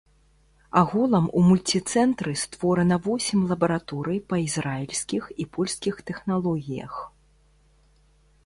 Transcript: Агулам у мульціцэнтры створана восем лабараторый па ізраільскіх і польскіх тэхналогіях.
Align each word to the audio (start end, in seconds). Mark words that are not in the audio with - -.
Агулам 0.79 1.27
у 1.39 1.41
мульціцэнтры 1.49 2.33
створана 2.43 2.97
восем 3.07 3.39
лабараторый 3.51 4.19
па 4.33 4.41
ізраільскіх 4.47 5.23
і 5.45 5.51
польскіх 5.59 5.95
тэхналогіях. 6.09 6.93